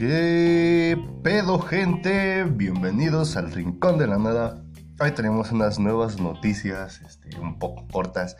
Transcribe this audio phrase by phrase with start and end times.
[0.00, 2.44] ¿Qué pedo gente?
[2.44, 4.64] Bienvenidos al Rincón de la Nada.
[4.98, 8.38] Hoy tenemos unas nuevas noticias, este, un poco cortas.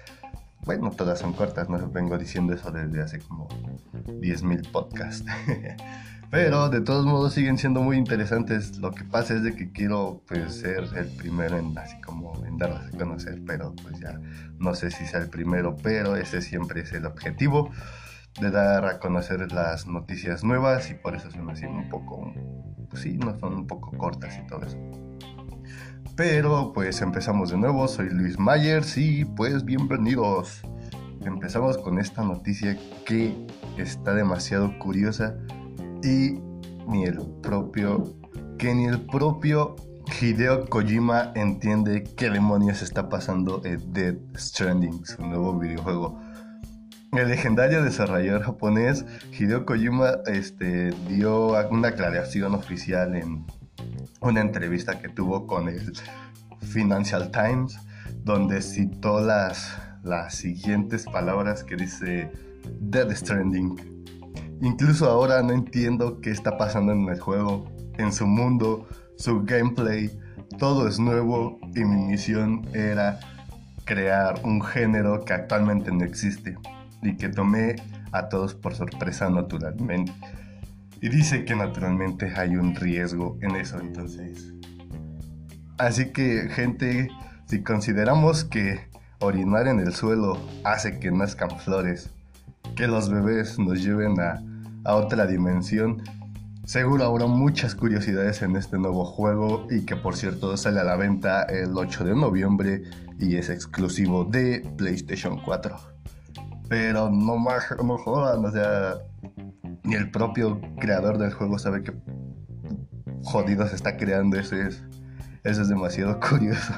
[0.64, 3.46] Bueno, todas son cortas, no vengo diciendo eso desde hace como
[4.06, 5.26] 10.000 podcasts.
[6.30, 8.78] Pero de todos modos siguen siendo muy interesantes.
[8.78, 12.56] Lo que pasa es de que quiero pues, ser el primero en así como en
[12.56, 14.18] darlas a conocer, pero pues ya
[14.58, 17.70] no sé si sea el primero, pero ese siempre es el objetivo
[18.40, 22.32] de dar a conocer las noticias nuevas y por eso son así un poco,
[22.88, 24.78] pues sí, no son un poco cortas y todo eso.
[26.16, 30.62] Pero pues empezamos de nuevo, soy Luis Myers y pues bienvenidos.
[31.20, 33.34] Empezamos con esta noticia que
[33.76, 35.36] está demasiado curiosa
[36.02, 36.40] y
[36.88, 38.16] ni el propio,
[38.58, 39.76] que ni el propio
[40.20, 46.29] Hideo Kojima entiende qué demonios está pasando en Dead Stranding, su nuevo videojuego
[47.12, 49.04] el legendario desarrollador japonés
[49.36, 53.44] Hideo Kojima este, dio una aclaración oficial en
[54.20, 55.92] una entrevista que tuvo con el
[56.60, 57.78] Financial Times,
[58.22, 62.30] donde citó las, las siguientes palabras que dice
[62.80, 64.04] Dead Stranding.
[64.62, 67.64] Incluso ahora no entiendo qué está pasando en el juego,
[67.96, 70.10] en su mundo, su gameplay,
[70.58, 73.18] todo es nuevo y mi misión era
[73.84, 76.56] crear un género que actualmente no existe
[77.02, 77.76] y que tomé
[78.12, 80.12] a todos por sorpresa naturalmente.
[81.00, 84.52] Y dice que naturalmente hay un riesgo en eso, entonces.
[85.78, 87.08] Así que, gente,
[87.46, 88.80] si consideramos que
[89.20, 92.10] orinar en el suelo hace que nazcan flores,
[92.76, 94.42] que los bebés nos lleven a,
[94.84, 96.02] a otra dimensión,
[96.64, 100.96] seguro habrá muchas curiosidades en este nuevo juego y que por cierto sale a la
[100.96, 102.82] venta el 8 de noviembre
[103.18, 105.78] y es exclusivo de PlayStation 4.
[106.70, 108.94] Pero no más, no jodan, o sea,
[109.82, 111.92] ni el propio creador del juego sabe que
[113.24, 114.38] jodido se está creando.
[114.38, 114.80] Eso es,
[115.42, 116.72] eso es demasiado curioso.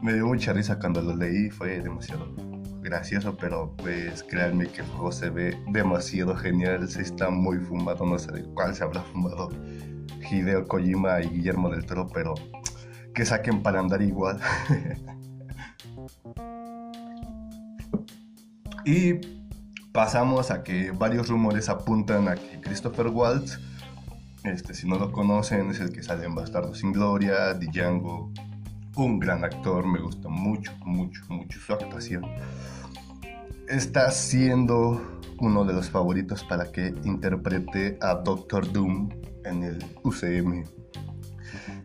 [0.00, 2.34] Me dio mucha risa cuando lo leí, fue demasiado
[2.80, 8.06] gracioso, pero pues créanme que el juego se ve demasiado genial, se está muy fumado,
[8.06, 9.50] no sé de cuál se habrá fumado
[10.30, 12.32] Hideo Kojima y Guillermo del Toro, pero
[13.14, 14.40] que saquen para andar igual.
[18.84, 19.14] Y
[19.92, 23.60] pasamos a que varios rumores apuntan a que Christopher Waltz,
[24.44, 28.32] este, si no lo conocen, es el que sale en Bastardo sin Gloria, Django,
[28.96, 32.24] un gran actor, me gusta mucho, mucho, mucho su actuación.
[33.68, 39.10] Está siendo uno de los favoritos para que interprete a Doctor Doom
[39.44, 40.64] en el UCM.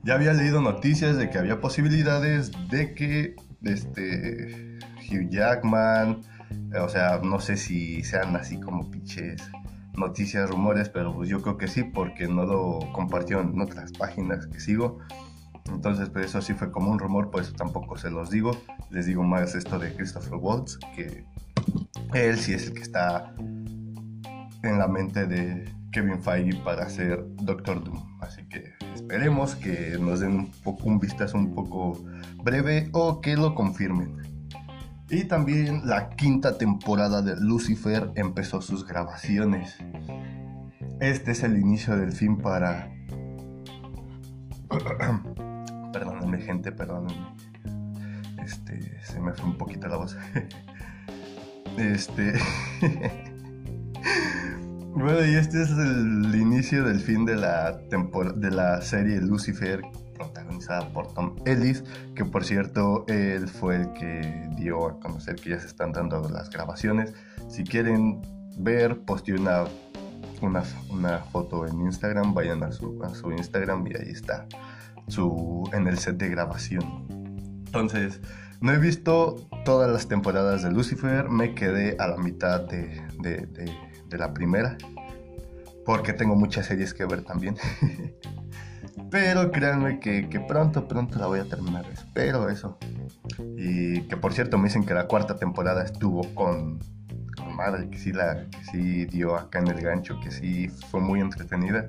[0.04, 4.80] Ya había leído noticias de que había posibilidades de que este,
[5.10, 6.22] Hugh Jackman,
[6.82, 9.42] o sea, no sé si sean así como pinches
[9.98, 14.46] noticias, rumores, pero pues yo creo que sí, porque no lo compartió en otras páginas
[14.48, 15.00] que sigo.
[15.70, 18.52] Entonces, pues eso sí fue como un rumor, pues tampoco se los digo.
[18.90, 21.26] Les digo más esto de Christopher Waltz, que
[22.14, 23.34] él sí es el que está
[24.64, 28.18] en la mente de Kevin Feige para ser Doctor Doom.
[28.22, 32.00] Así que esperemos que nos den un poco un vistazo un poco
[32.44, 34.37] breve o que lo confirmen.
[35.10, 39.78] Y también la quinta temporada de Lucifer empezó sus grabaciones.
[41.00, 42.92] Este es el inicio del fin para...
[45.94, 47.26] perdónenme gente, perdónenme.
[48.44, 50.18] Este, se me fue un poquito la voz.
[51.78, 52.34] este...
[54.94, 59.82] bueno, y este es el inicio del fin de la, de la serie Lucifer
[60.48, 61.84] protagonizada por Tom Ellis,
[62.16, 66.28] que por cierto él fue el que dio a conocer que ya se están dando
[66.30, 67.14] las grabaciones.
[67.50, 68.22] Si quieren
[68.58, 69.66] ver, posteé una,
[70.42, 74.48] una, foto en Instagram, vayan a su, a su Instagram y ahí está
[75.08, 77.08] su, en el set de grabación.
[77.68, 78.22] Entonces,
[78.62, 83.46] no he visto todas las temporadas de Lucifer, me quedé a la mitad de, de,
[84.08, 84.78] de la primera,
[85.86, 87.58] porque tengo muchas series que ver también.
[89.10, 91.86] Pero créanme que, pronto, pronto la voy a terminar.
[91.92, 92.78] Espero eso.
[93.58, 96.80] Y que por cierto me dicen que la cuarta temporada estuvo con,
[97.56, 101.22] madre, que sí, la, que sí dio acá en el gancho, que sí fue muy
[101.22, 101.88] entretenida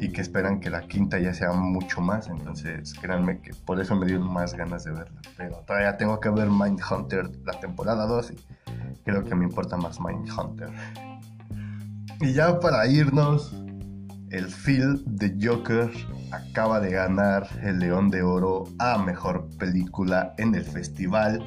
[0.00, 2.28] y que esperan que la quinta ya sea mucho más.
[2.28, 5.20] Entonces créanme que por eso me dio más ganas de verla.
[5.36, 8.36] Pero todavía tengo que ver Mindhunter la temporada 2 y
[9.04, 10.70] creo que me importa más Mindhunter.
[12.20, 13.54] Y ya para irnos,
[14.34, 15.92] el film de Joker
[16.32, 21.46] acaba de ganar el León de Oro a Mejor Película en el Festival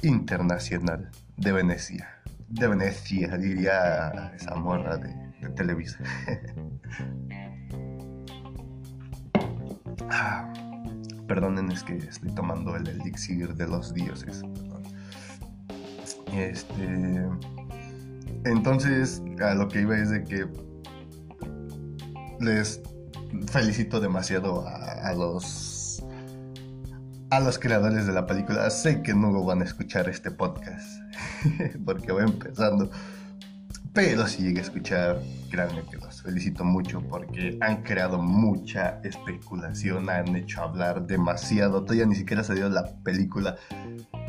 [0.00, 2.08] Internacional de Venecia.
[2.48, 5.98] De Venecia, diría esa morra de, de Televisa.
[10.10, 10.52] Ah,
[11.26, 14.42] perdonen, es que estoy tomando el elixir de los dioses.
[16.32, 17.26] Este.
[18.44, 20.46] Entonces, a lo que iba es de que
[22.40, 22.80] les
[23.46, 26.02] felicito demasiado a, los
[27.30, 28.68] a los creadores de la película.
[28.70, 31.00] Sé que no van a escuchar este podcast
[31.84, 32.90] porque voy empezando.
[33.92, 40.10] Pero si llegué a escuchar, créanme que los felicito mucho porque han creado mucha especulación,
[40.10, 41.82] han hecho hablar demasiado.
[41.84, 43.56] Todavía ni siquiera salió la película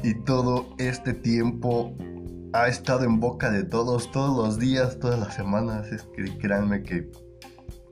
[0.03, 1.97] y todo este tiempo
[2.53, 5.87] ha estado en boca de todos, todos los días, todas las semanas.
[5.87, 7.09] Es que créanme que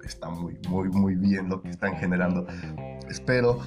[0.05, 2.45] está muy, muy, muy bien lo que están generando.
[3.09, 3.59] Espero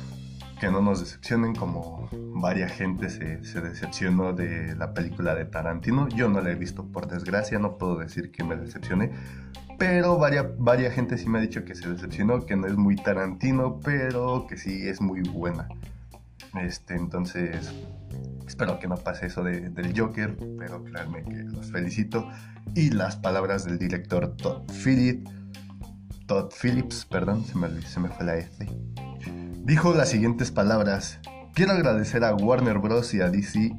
[0.61, 6.09] que no nos decepcionen como varia gente se, se, decepcionó de la película de Tarantino.
[6.09, 9.13] Yo no la he visto por desgracia, no puedo decir que me decepcione.
[9.79, 12.97] Pero varia, varia gente sí me ha dicho que se decepcionó, que no es muy
[12.97, 15.69] Tarantino, pero que sí es muy buena.
[16.59, 17.71] Este, entonces,
[18.47, 22.27] espero que no pase eso de, del Joker, pero créanme que los felicito.
[22.75, 25.31] Y las palabras del director Todd Phillips,
[26.27, 28.67] Todd Phillips, perdón, se me, se me fue la F
[29.65, 31.19] Dijo las siguientes palabras.
[31.55, 33.15] Quiero agradecer a Warner Bros.
[33.15, 33.75] y a DC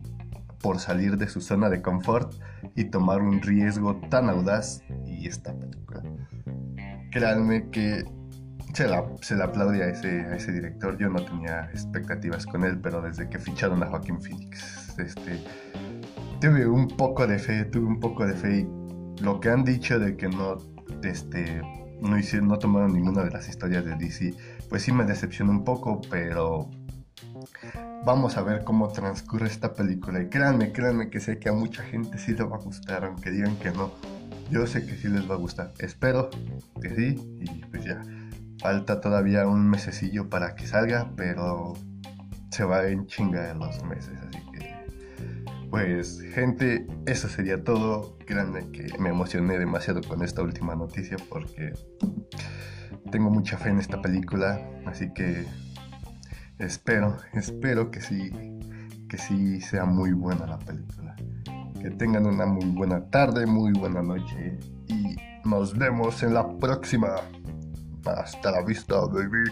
[0.62, 2.34] por salir de su zona de confort
[2.76, 6.04] y tomar un riesgo tan audaz y esta película.
[7.12, 8.04] Créanme que
[8.74, 10.98] se la, se aplaude a ese, a ese director.
[10.98, 15.42] Yo no tenía expectativas con él, pero desde que ficharon a Joaquín Phoenix, este,
[16.42, 20.00] tuve un poco de fe, tuve un poco de fe y lo que han dicho
[20.00, 20.58] de que no,
[21.04, 21.62] este,
[22.02, 24.36] no, hicieron, no tomaron ninguna de las historias de DC
[24.70, 26.70] pues sí me decepcionó un poco, pero
[28.06, 30.22] vamos a ver cómo transcurre esta película.
[30.22, 33.32] Y créanme, créanme que sé que a mucha gente sí le va a gustar, aunque
[33.32, 33.92] digan que no.
[34.50, 35.74] Yo sé que sí les va a gustar.
[35.80, 36.30] Espero
[36.82, 37.40] que sí.
[37.42, 38.02] Y pues ya.
[38.60, 41.74] Falta todavía un mesecillo para que salga, pero
[42.50, 44.18] se va en chinga de los meses.
[44.28, 44.40] Así
[45.70, 48.18] pues, gente, eso sería todo.
[48.26, 51.74] Créanme que me emocioné demasiado con esta última noticia porque
[53.12, 55.46] tengo mucha fe en esta película, así que
[56.60, 58.32] espero, espero que sí,
[59.10, 61.16] que sí sea muy buena la película.
[61.82, 65.16] Que tengan una muy buena tarde, muy buena noche y
[65.46, 67.16] nos vemos en la próxima.
[68.06, 69.52] Hasta la vista, baby.